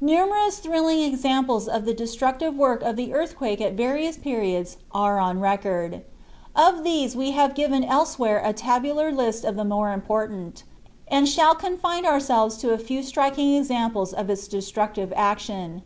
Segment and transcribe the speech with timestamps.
[0.00, 5.40] Numerous thrilling examples of the destructive work of the earthquake at various periods are on
[5.40, 6.02] record.
[6.54, 10.62] Of these we have given elsewhere a tabular list of the more important,
[11.08, 15.82] and shall confine ourselves to a few striking examples of its destructive action.